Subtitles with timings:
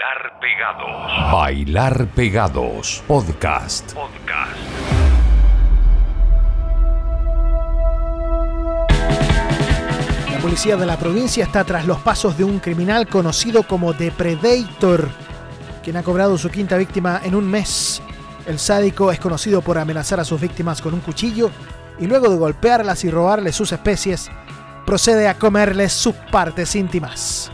[0.00, 1.32] Bailar Pegados.
[1.32, 3.04] Bailar Pegados.
[3.06, 3.92] Podcast.
[3.92, 4.56] Podcast.
[10.32, 14.10] La policía de la provincia está tras los pasos de un criminal conocido como The
[14.12, 15.06] Predator,
[15.82, 18.00] quien ha cobrado su quinta víctima en un mes.
[18.46, 21.50] El sádico es conocido por amenazar a sus víctimas con un cuchillo
[21.98, 24.30] y luego de golpearlas y robarles sus especies,
[24.86, 27.52] procede a comerles sus partes íntimas.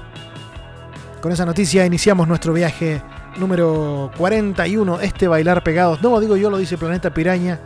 [1.26, 3.02] Con esa noticia iniciamos nuestro viaje
[3.36, 6.00] número 41, este bailar pegados.
[6.00, 7.58] No lo digo yo, lo dice Planeta Piraña.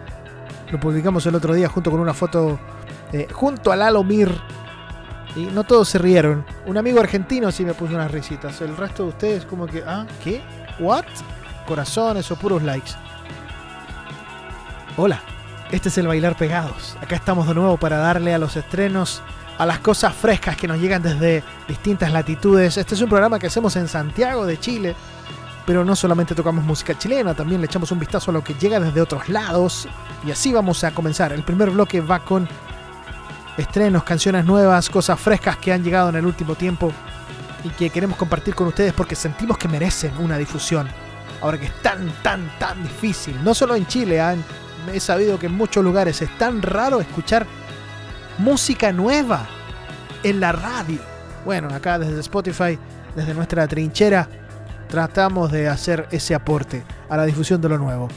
[0.70, 2.58] Lo publicamos el otro día junto con una foto
[3.12, 4.32] eh, junto al Alomir.
[5.36, 6.42] Y no todos se rieron.
[6.64, 8.62] Un amigo argentino sí me puso unas risitas.
[8.62, 10.40] El resto de ustedes como que, ah, ¿qué?
[10.78, 11.04] ¿What?
[11.66, 12.92] Corazones o puros likes.
[14.96, 15.20] Hola,
[15.70, 16.96] este es el Bailar Pegados.
[17.02, 19.22] Acá estamos de nuevo para darle a los estrenos,
[19.60, 22.78] a las cosas frescas que nos llegan desde distintas latitudes.
[22.78, 24.96] Este es un programa que hacemos en Santiago de Chile,
[25.66, 28.80] pero no solamente tocamos música chilena, también le echamos un vistazo a lo que llega
[28.80, 29.86] desde otros lados.
[30.26, 31.34] Y así vamos a comenzar.
[31.34, 32.48] El primer bloque va con
[33.58, 36.90] estrenos, canciones nuevas, cosas frescas que han llegado en el último tiempo
[37.62, 40.88] y que queremos compartir con ustedes porque sentimos que merecen una difusión.
[41.42, 44.22] Ahora que es tan, tan, tan difícil, no solo en Chile,
[44.90, 47.46] he sabido que en muchos lugares es tan raro escuchar
[48.40, 49.46] música nueva
[50.22, 50.98] en la radio.
[51.44, 52.78] Bueno, acá desde Spotify,
[53.14, 54.28] desde nuestra trinchera,
[54.88, 58.08] tratamos de hacer ese aporte a la difusión de lo nuevo.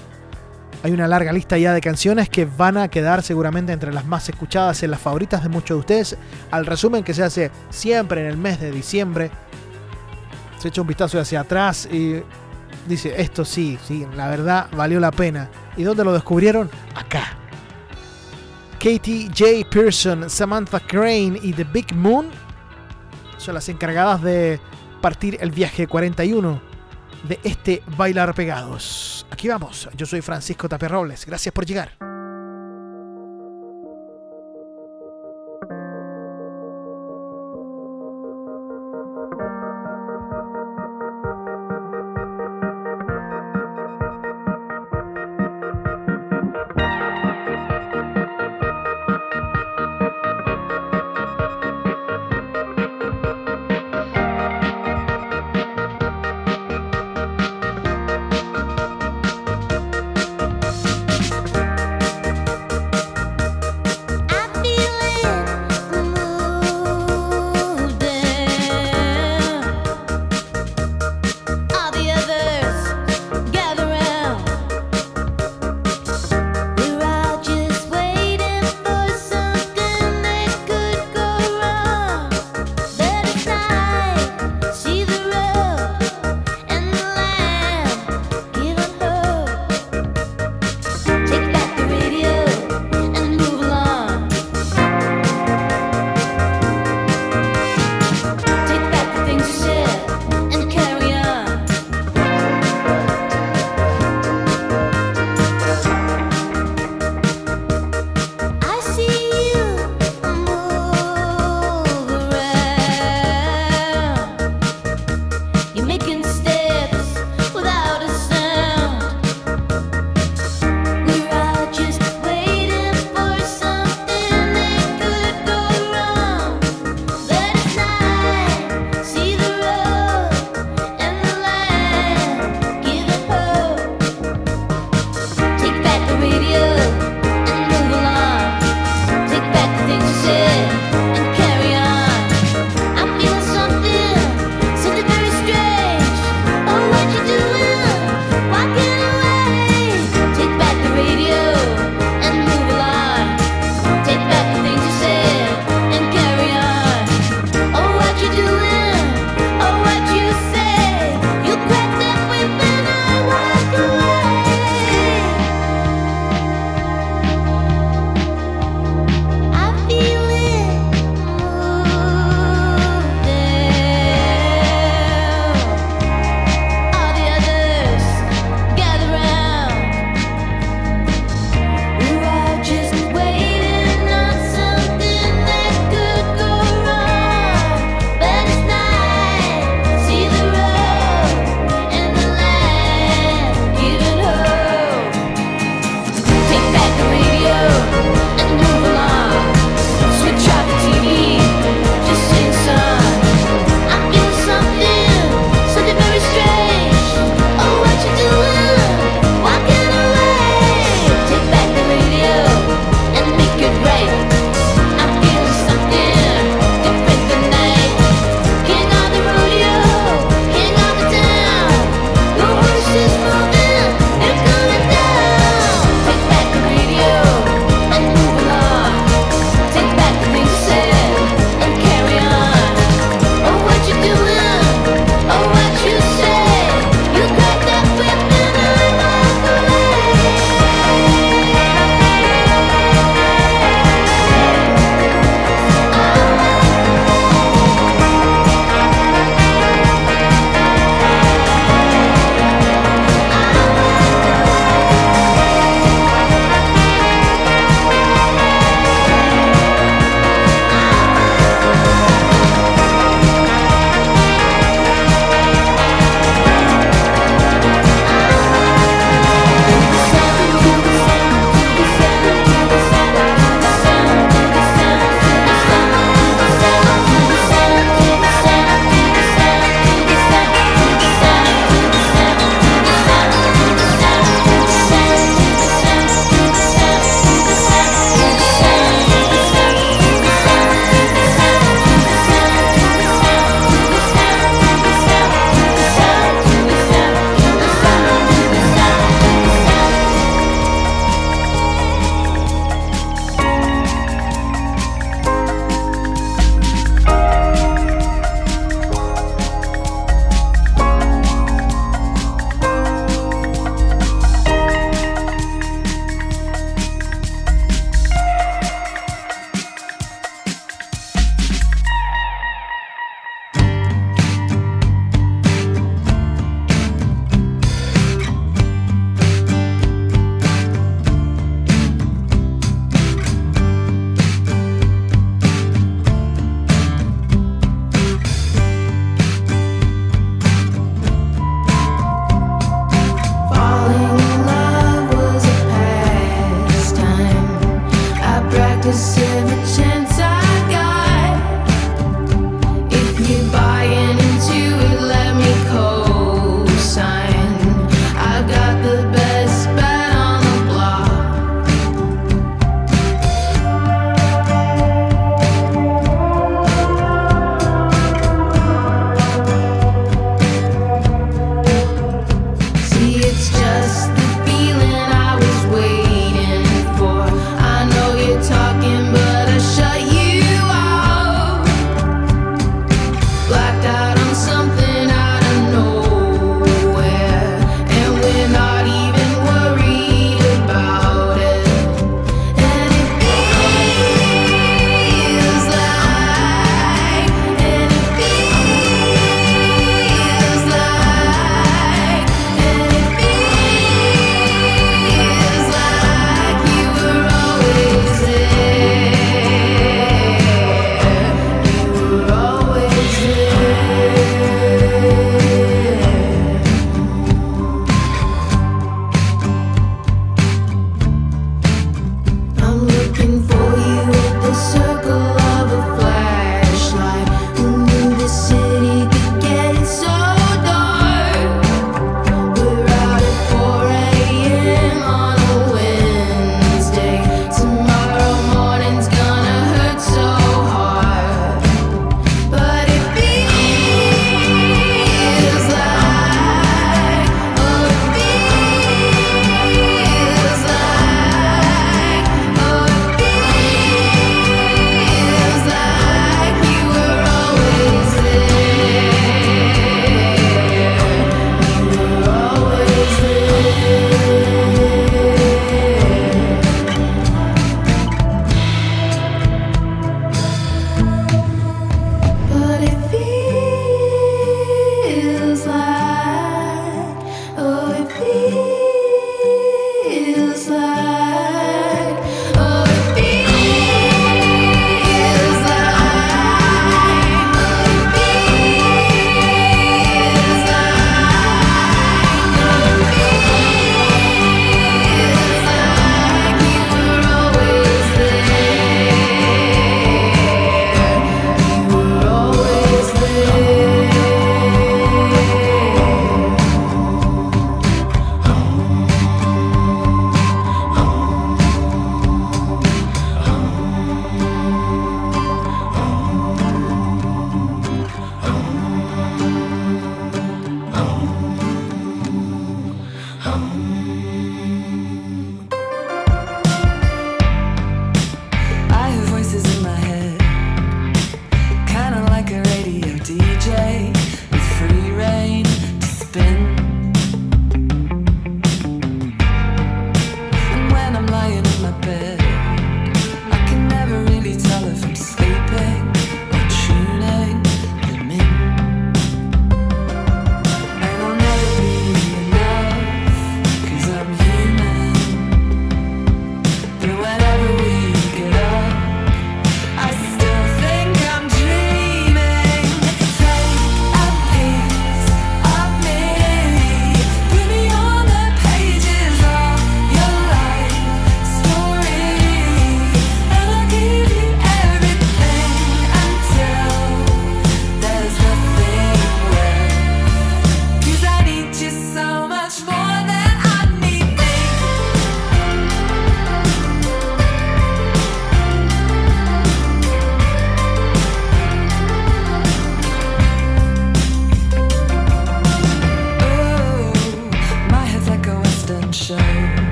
[0.82, 4.28] Hay una larga lista ya de canciones que van a quedar seguramente entre las más
[4.30, 6.18] escuchadas en las favoritas de muchos de ustedes.
[6.52, 9.30] Al resumen que se hace siempre en el mes de diciembre,
[10.58, 12.22] se echa un vistazo hacia atrás y
[12.88, 15.50] dice, esto sí, sí, la verdad valió la pena.
[15.76, 16.70] ¿Y dónde lo descubrieron?
[16.96, 17.43] Acá.
[18.84, 19.66] Katie J.
[19.70, 22.30] Pearson, Samantha Crane y The Big Moon
[23.38, 24.60] son las encargadas de
[25.02, 26.62] partir el viaje 41
[27.30, 29.26] de este Bailar Pegados.
[29.32, 32.13] Aquí vamos, yo soy Francisco Taperrobles, gracias por llegar.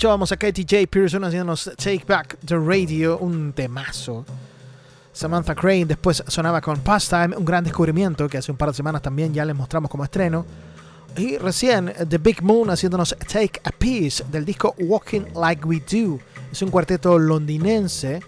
[0.00, 0.86] Escuchábamos a Katie J.
[0.90, 4.24] Pearson haciéndonos Take Back the Radio, un temazo.
[5.12, 9.02] Samantha Crane después sonaba con Pastime, un gran descubrimiento que hace un par de semanas
[9.02, 10.46] también ya les mostramos como estreno.
[11.18, 16.18] Y recién The Big Moon haciéndonos Take a Piece del disco Walking Like We Do.
[16.50, 18.20] Es un cuarteto londinense.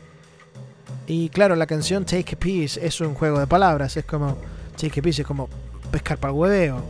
[1.07, 3.97] Y claro, la canción Take a Piece es un juego de palabras.
[3.97, 4.37] Es como
[4.77, 5.49] Take a Piece, es como
[5.91, 6.83] pescar para el hueveo.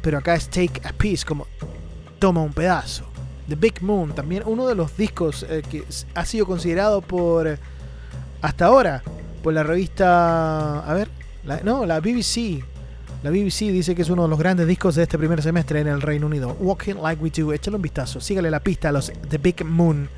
[0.00, 1.46] Pero acá es Take a Piece, como
[2.18, 3.07] toma un pedazo.
[3.48, 7.58] The Big Moon, también uno de los discos eh, que ha sido considerado por,
[8.42, 9.02] hasta ahora,
[9.42, 11.08] por la revista, a ver,
[11.64, 12.62] no, la BBC.
[13.22, 15.88] La BBC dice que es uno de los grandes discos de este primer semestre en
[15.88, 16.56] el Reino Unido.
[16.60, 20.08] Walking Like We Do, échale un vistazo, sígale la pista a los The Big Moon.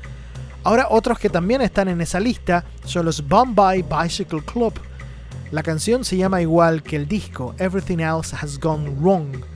[0.63, 4.73] Ahora otros que también están en esa lista son los Bombay Bicycle Club.
[5.49, 9.50] La canción se llama igual que el disco, Everything Else Has Gone Wrong.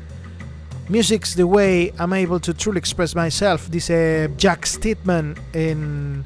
[0.88, 6.26] Music's the way I'm able to truly express myself, dice Jack Stidman en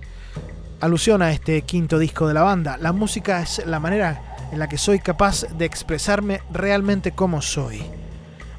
[0.82, 2.78] alusión a este quinto disco de la banda.
[2.78, 7.82] La música es la manera en la que soy capaz de expresarme realmente como soy.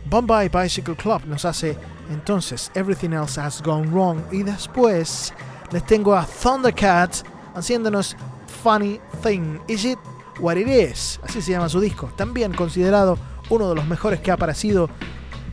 [0.06, 1.76] Bombay Bicycle Club nos hace
[2.10, 5.34] entonces Everything Else Has Gone Wrong y después
[5.70, 7.16] les tengo a Thundercat
[7.54, 8.16] haciéndonos
[8.62, 9.58] Funny Thing.
[9.68, 9.98] Is It
[10.38, 11.20] What It Is?
[11.22, 12.10] Así se llama su disco.
[12.16, 13.18] También considerado
[13.50, 14.88] uno de los mejores que ha aparecido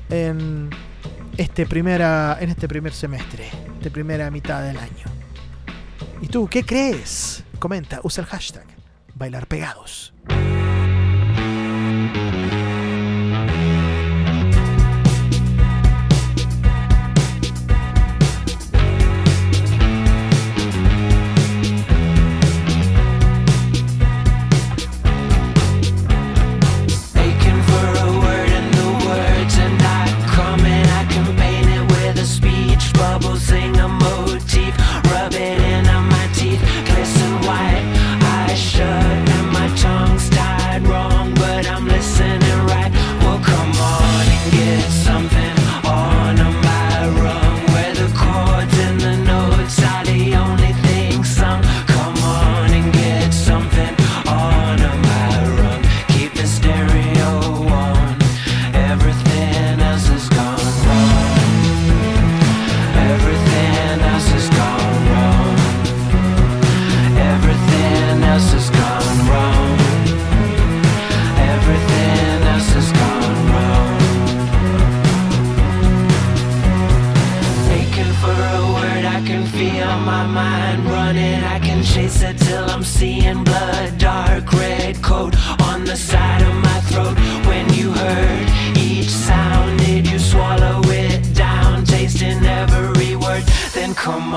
[0.10, 0.70] en
[1.38, 3.50] este, primera, en este primer semestre,
[3.82, 5.06] de primera mitad del año.
[6.22, 7.44] ¿Y tú qué crees?
[7.60, 8.66] Comenta, usa el hashtag
[9.16, 10.14] bailar pegados.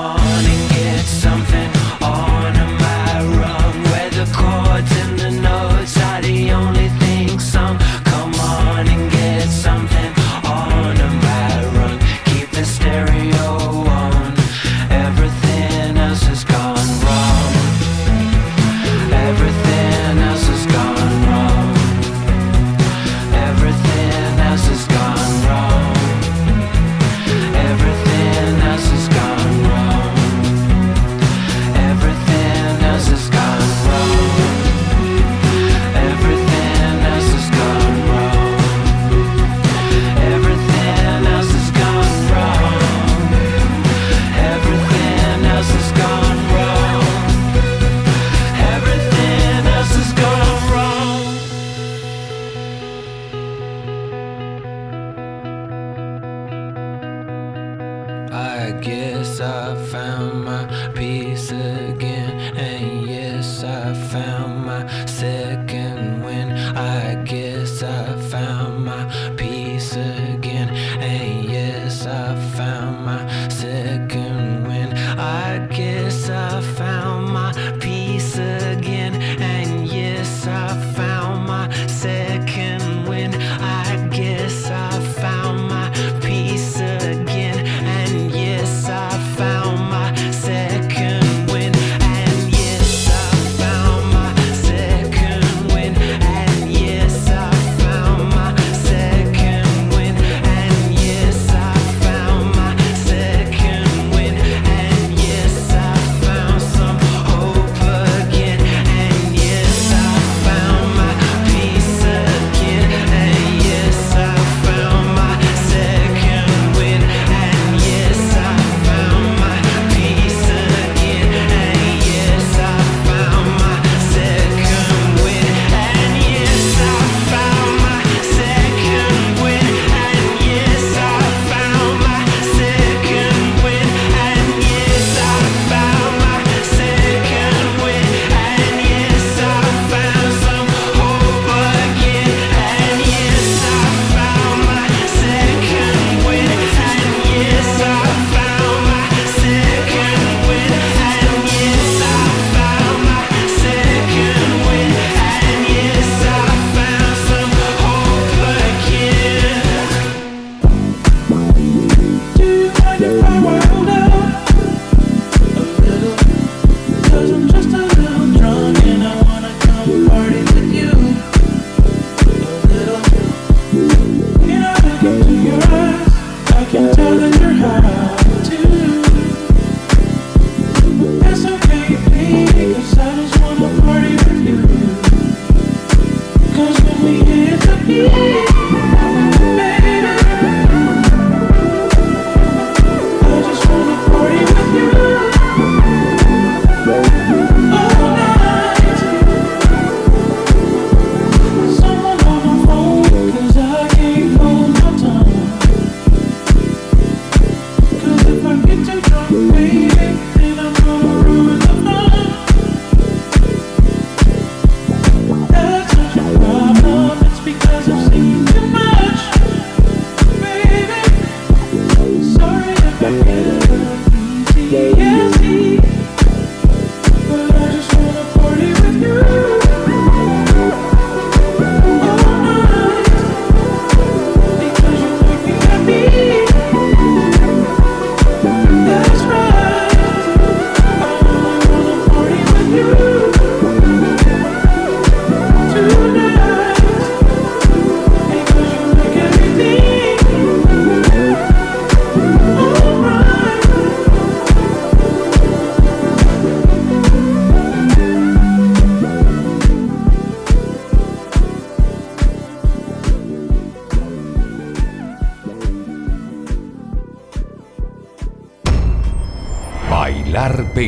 [0.01, 1.69] morning, get something
[2.01, 2.53] on
[2.85, 5.00] my run where the chords.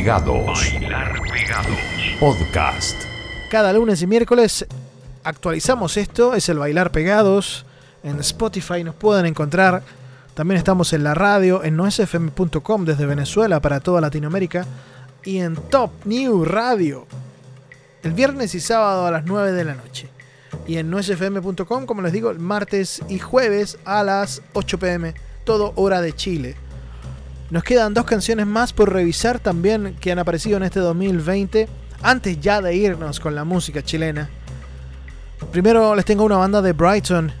[0.04, 0.74] Pegados.
[2.20, 3.04] Podcast.
[3.50, 4.66] Cada lunes y miércoles
[5.22, 7.64] actualizamos esto, es el Bailar Pegados.
[8.02, 9.82] En Spotify nos pueden encontrar.
[10.34, 14.66] También estamos en la radio, en nosfm.com desde Venezuela para toda Latinoamérica.
[15.24, 17.06] Y en Top New Radio.
[18.02, 20.10] El viernes y sábado a las 9 de la noche.
[20.66, 25.14] Y en nosfm.com, como les digo, el martes y jueves a las 8 pm.
[25.44, 26.56] Todo hora de Chile.
[27.50, 31.68] Nos quedan dos canciones más por revisar también que han aparecido en este 2020.
[32.02, 34.30] Antes ya de irnos con la música chilena.
[35.52, 37.32] Primero les tengo una banda de Brighton,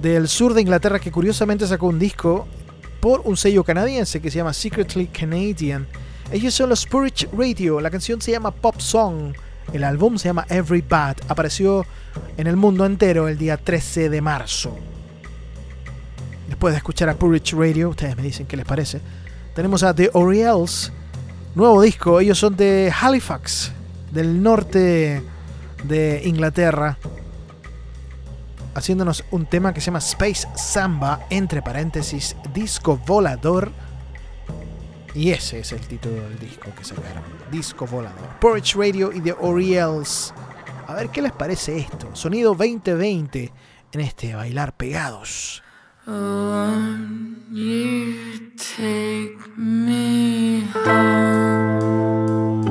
[0.00, 2.46] del sur de Inglaterra, que curiosamente sacó un disco
[3.00, 5.86] por un sello canadiense que se llama Secretly Canadian.
[6.32, 9.32] Ellos son los Spirit Radio, la canción se llama Pop Song,
[9.72, 11.86] el álbum se llama Every Bad, apareció
[12.36, 14.76] en el mundo entero el día 13 de marzo.
[16.48, 19.00] Después de escuchar a Purich Radio, ustedes me dicen qué les parece.
[19.54, 20.92] Tenemos a The Orioles,
[21.56, 22.20] nuevo disco.
[22.20, 23.72] Ellos son de Halifax,
[24.12, 25.22] del norte
[25.84, 26.98] de Inglaterra.
[28.74, 33.72] Haciéndonos un tema que se llama Space Samba, entre paréntesis, disco volador.
[35.14, 37.24] Y ese es el título del disco que sacaron.
[37.50, 38.38] Disco volador.
[38.40, 40.32] Porridge Radio y The Orioles.
[40.86, 42.14] A ver qué les parece esto.
[42.14, 43.52] Sonido 2020
[43.90, 45.64] en este bailar pegados.
[47.52, 52.69] You take me home.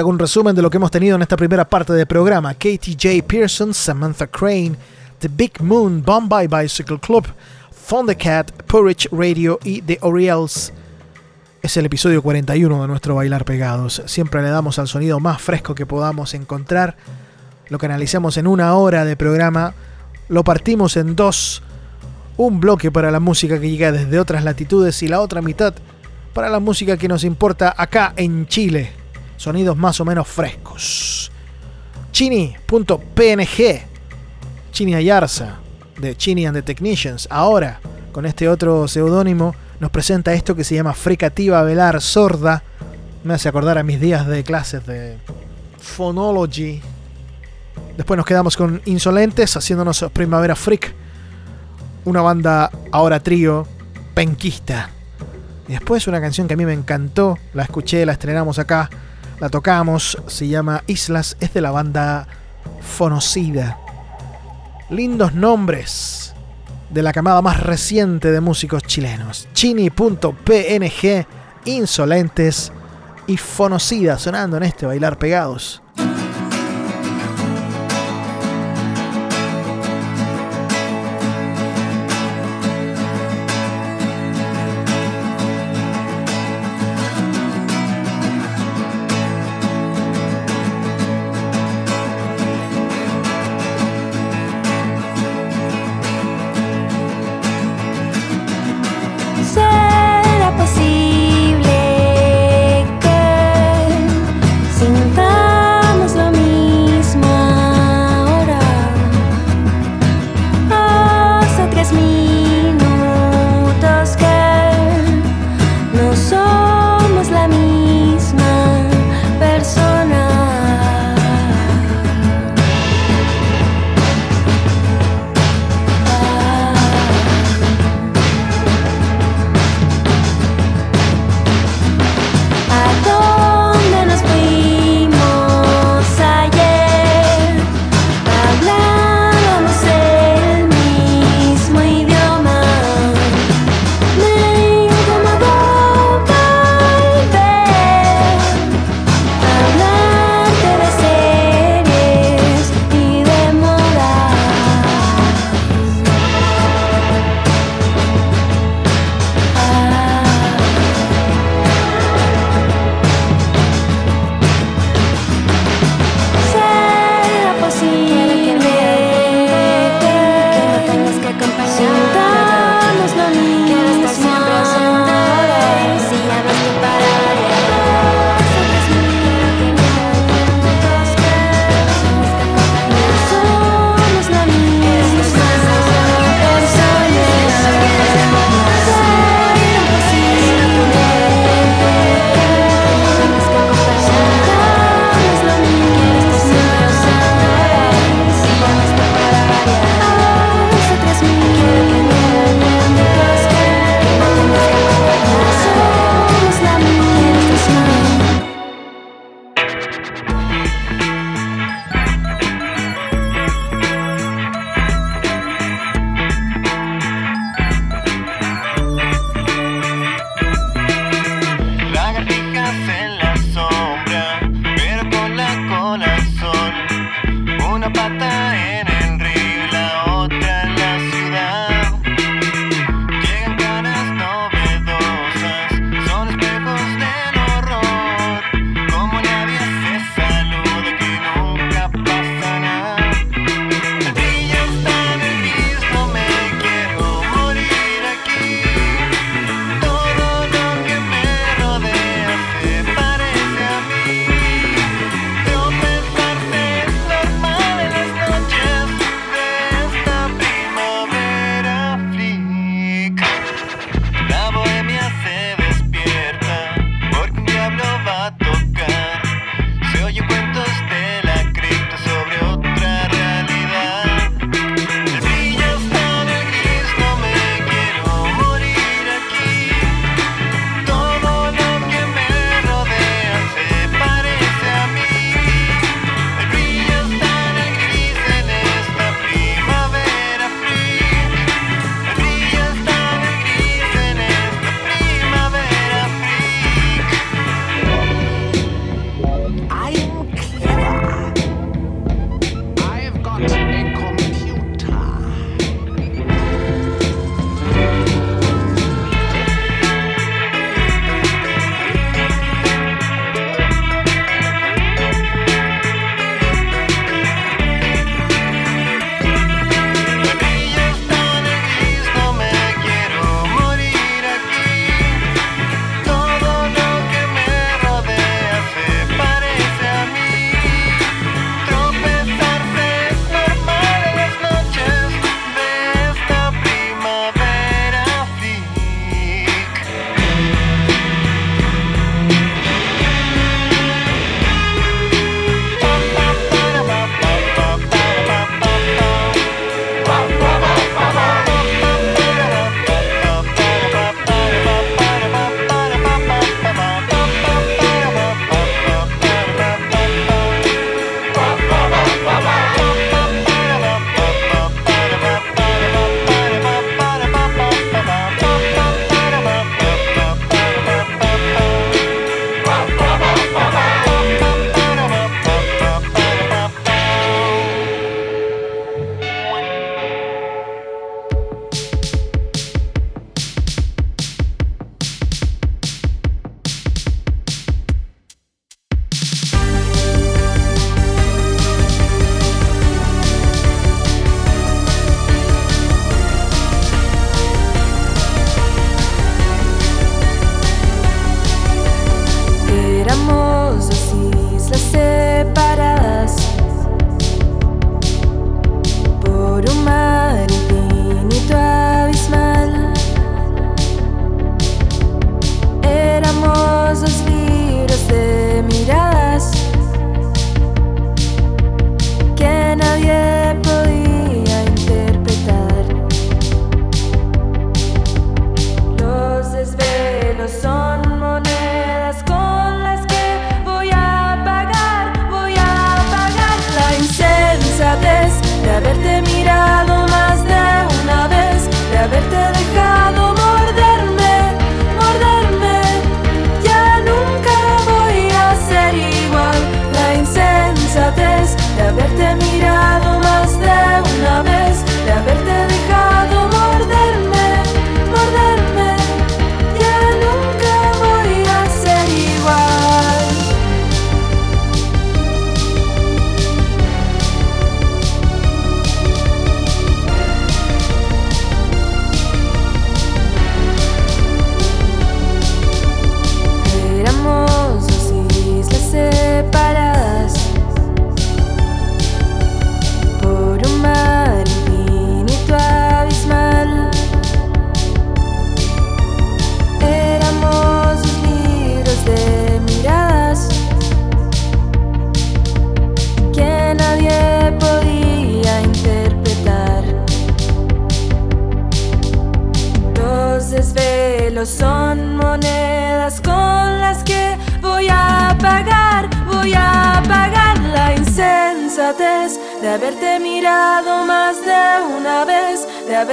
[0.00, 2.54] Hago un resumen de lo que hemos tenido en esta primera parte del programa.
[2.54, 3.26] Katie J.
[3.26, 4.72] Pearson, Samantha Crane,
[5.18, 7.26] The Big Moon, Bombay Bicycle Club,
[7.88, 10.72] Thundercat, Porridge Radio y The Orioles.
[11.62, 14.02] Es el episodio 41 de nuestro Bailar Pegados.
[14.06, 16.96] Siempre le damos al sonido más fresco que podamos encontrar.
[17.68, 19.74] Lo que analizamos en una hora de programa.
[20.28, 21.62] Lo partimos en dos.
[22.36, 25.74] Un bloque para la música que llega desde otras latitudes y la otra mitad
[26.32, 29.03] para la música que nos importa acá en Chile
[29.44, 31.30] sonidos más o menos frescos.
[32.12, 33.82] Chini.png,
[34.72, 35.58] Chini Ayarza,
[35.98, 37.78] de Chini and the Technicians, ahora
[38.10, 42.62] con este otro seudónimo, nos presenta esto que se llama Fricativa Velar Sorda.
[43.22, 45.18] Me hace acordar a mis días de clases de
[45.78, 46.80] Phonology.
[47.98, 50.94] Después nos quedamos con Insolentes haciéndonos Primavera Freak,
[52.06, 53.66] una banda ahora trío
[54.14, 54.88] penquista.
[55.68, 58.88] Y después una canción que a mí me encantó, la escuché, la estrenamos acá,
[59.40, 62.26] la tocamos, se llama Islas, es de la banda
[62.80, 63.78] Fonocida.
[64.90, 66.34] Lindos nombres
[66.90, 69.48] de la camada más reciente de músicos chilenos.
[69.52, 71.26] Chini.png,
[71.64, 72.72] Insolentes
[73.26, 75.82] y Fonocida sonando en este bailar pegados.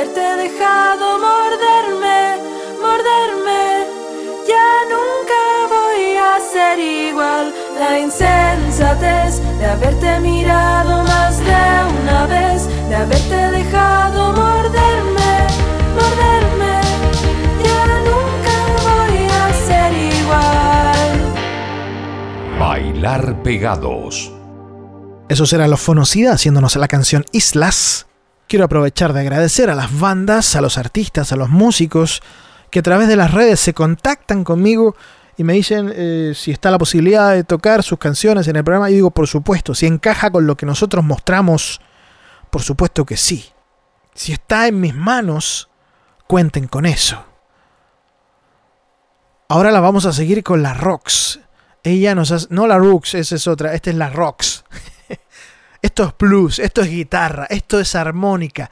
[0.01, 2.37] Haberte dejado morderme,
[2.81, 3.85] morderme.
[4.47, 11.53] Ya nunca voy a ser igual, la insensatez de haberte mirado más de
[12.01, 15.47] una vez, de haberte dejado morderme,
[15.93, 16.81] morderme.
[17.63, 18.55] Ya nunca
[18.89, 21.13] voy a ser igual.
[22.59, 24.31] Bailar pegados.
[25.29, 28.07] Esos eran los Fonocida haciéndonos la canción Islas.
[28.51, 32.21] Quiero aprovechar de agradecer a las bandas, a los artistas, a los músicos
[32.69, 34.93] que a través de las redes se contactan conmigo
[35.37, 38.89] y me dicen eh, si está la posibilidad de tocar sus canciones en el programa.
[38.89, 41.79] Y digo, por supuesto, si encaja con lo que nosotros mostramos,
[42.49, 43.45] por supuesto que sí.
[44.15, 45.69] Si está en mis manos,
[46.27, 47.23] cuenten con eso.
[49.47, 51.39] Ahora la vamos a seguir con la Rocks.
[51.83, 52.47] Ella nos hace...
[52.49, 53.73] No la Rooks, esa es otra.
[53.75, 54.60] Esta es la Rocks.
[55.81, 58.69] Esto es blues, esto es guitarra, esto es armónica.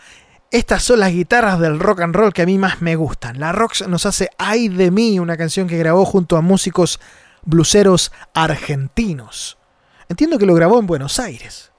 [0.51, 3.39] Estas son las guitarras del rock and roll que a mí más me gustan.
[3.39, 6.99] La Rocks nos hace Ay de mí, una canción que grabó junto a músicos
[7.43, 9.60] bluseros argentinos.
[10.07, 11.72] Entiendo que lo grabó en Buenos Aires.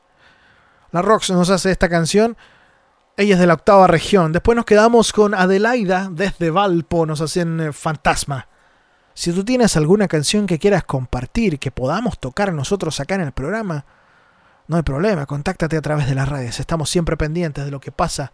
[0.93, 2.37] La Rocks nos hace esta canción.
[3.16, 4.33] Ella es de la octava región.
[4.33, 8.47] Después nos quedamos con Adelaida desde Valpo, nos hacen eh, Fantasma.
[9.14, 13.33] Si tú tienes alguna canción que quieras compartir, que podamos tocar nosotros acá en el
[13.33, 13.85] programa,
[14.71, 16.61] no hay problema, contáctate a través de las redes.
[16.61, 18.33] Estamos siempre pendientes de lo que pasa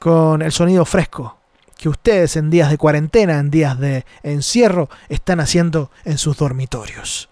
[0.00, 1.38] con el sonido fresco
[1.76, 7.30] que ustedes en días de cuarentena, en días de encierro, están haciendo en sus dormitorios.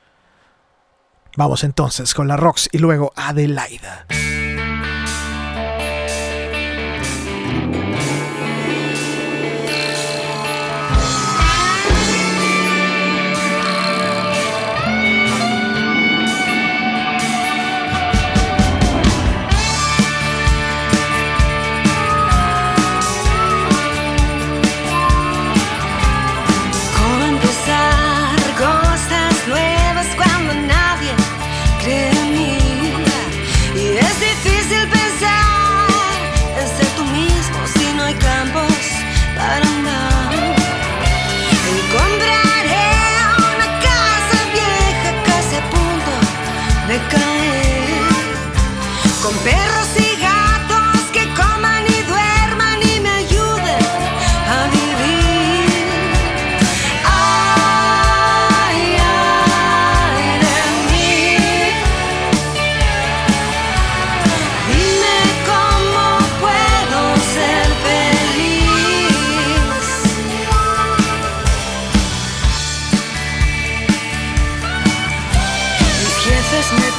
[1.37, 4.07] Vamos entonces con la Rox y luego Adelaida.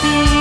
[0.07, 0.36] Me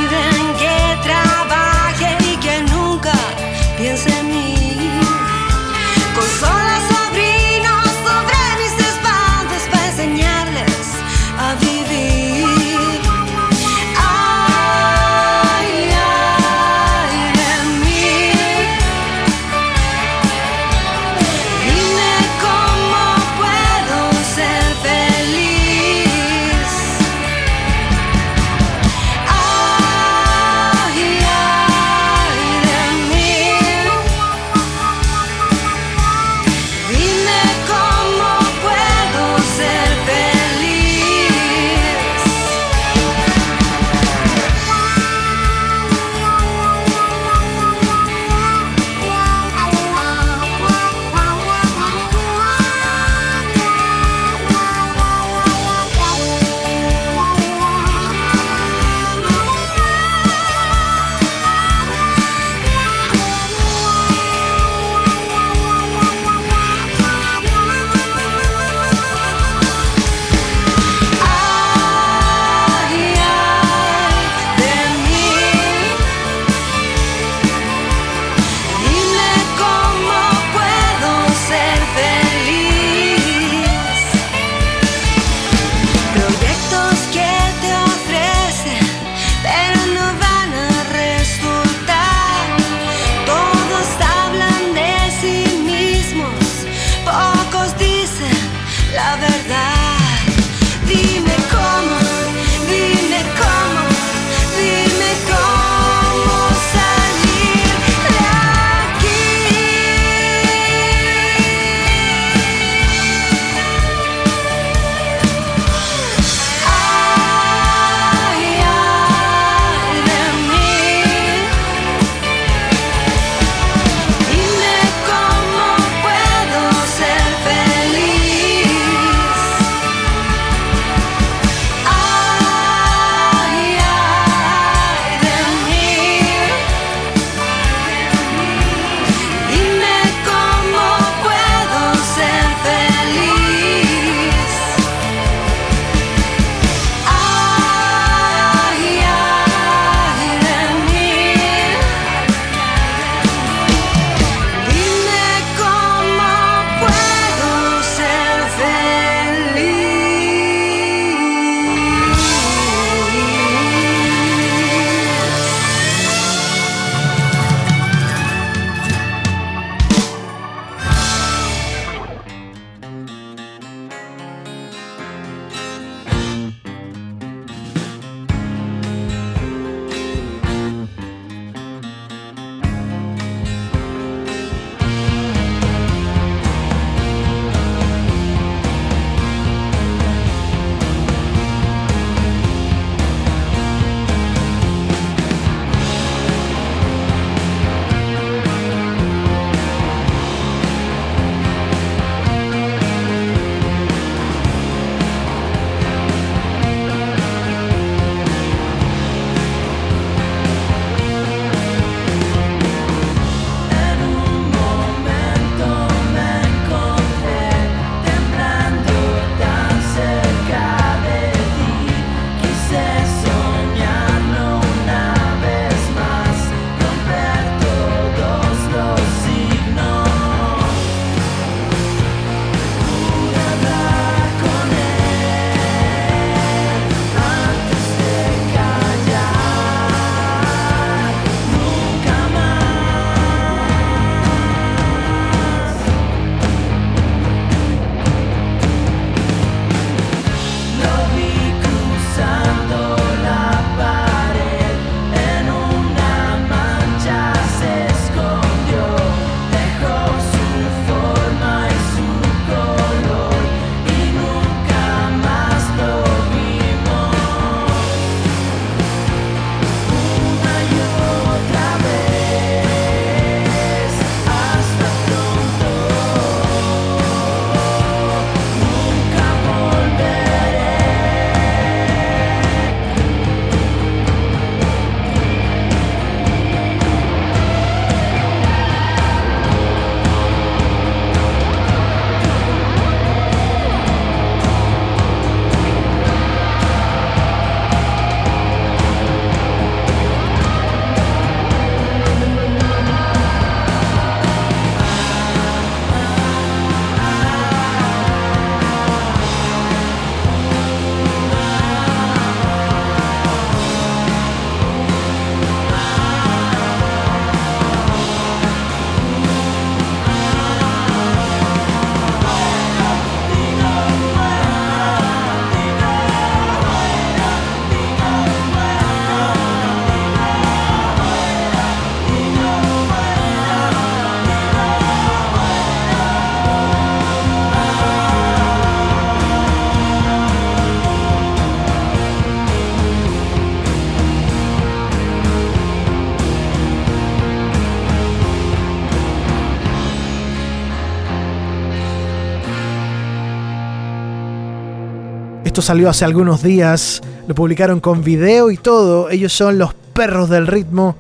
[355.67, 359.11] salió hace algunos días, lo publicaron con video y todo.
[359.11, 360.95] Ellos son los perros del ritmo.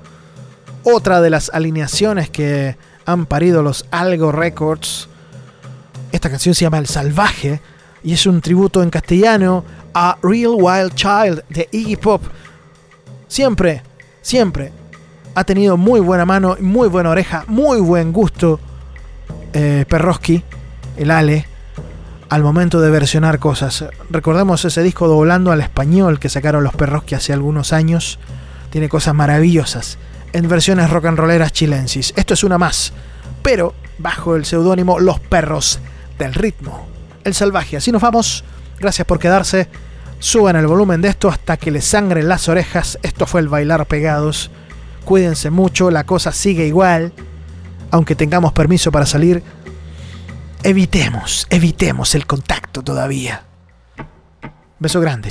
[0.83, 5.09] Otra de las alineaciones que han parido los Algo Records.
[6.11, 7.61] Esta canción se llama El Salvaje
[8.03, 9.64] y es un tributo en castellano
[9.95, 12.25] a Real Wild Child de Iggy Pop.
[13.29, 13.85] Siempre,
[14.21, 14.73] siempre
[15.37, 18.59] ha tenido muy buena mano, muy buena oreja, muy buen gusto
[19.53, 20.43] eh, Perroski,
[20.97, 21.47] el Ale,
[22.29, 23.85] al momento de versionar cosas.
[24.11, 28.18] Recordemos ese disco doblando al español que sacaron los Perroski hace algunos años.
[28.70, 29.99] Tiene cosas maravillosas
[30.33, 32.12] en versiones rock and rolleras chilensis.
[32.16, 32.93] Esto es una más,
[33.43, 35.81] pero bajo el seudónimo Los Perros
[36.18, 36.87] del Ritmo.
[37.24, 37.77] El Salvaje.
[37.77, 38.45] Así nos vamos.
[38.79, 39.68] Gracias por quedarse.
[40.18, 42.99] Suban el volumen de esto hasta que les sangren las orejas.
[43.03, 44.51] Esto fue el bailar pegados.
[45.05, 47.12] Cuídense mucho, la cosa sigue igual.
[47.91, 49.43] Aunque tengamos permiso para salir,
[50.67, 53.45] evitemos, evitemos el contacto todavía.
[54.81, 55.31] Beso grande,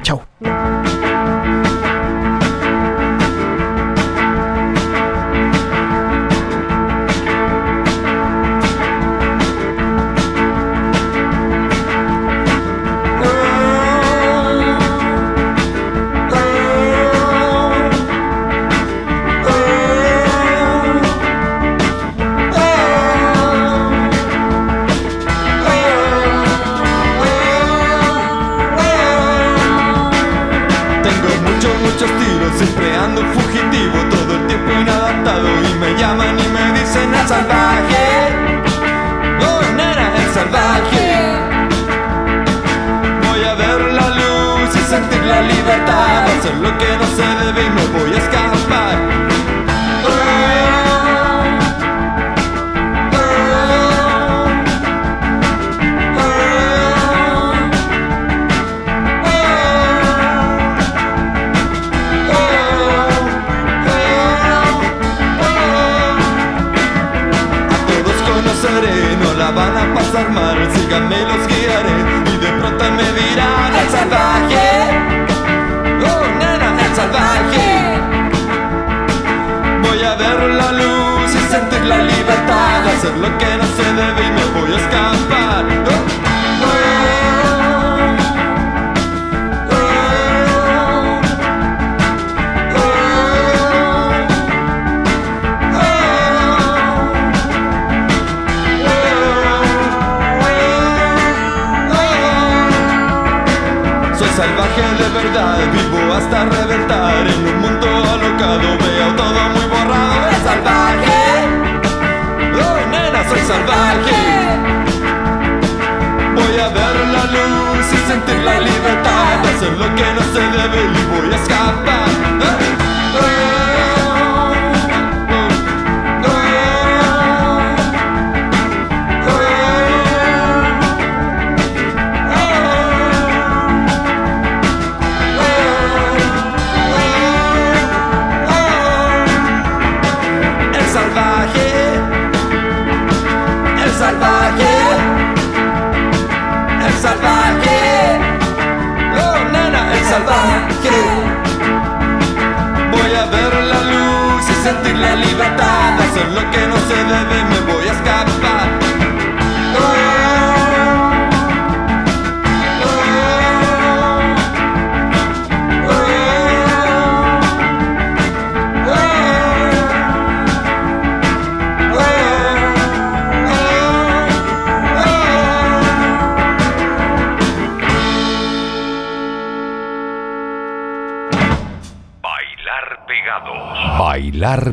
[46.46, 49.16] hacer lo que no se debe y no voy a escapar.
[69.54, 71.96] van a pasar mal, síganme y los guiaré
[72.34, 73.76] y de pronto me dirán
[84.91, 85.16] chau.
[85.28, 86.14] Pegados.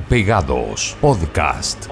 [0.01, 0.97] Pegados.
[1.01, 1.92] Podcast.